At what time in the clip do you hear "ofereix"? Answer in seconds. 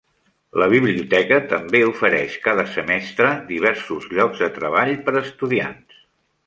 1.89-2.39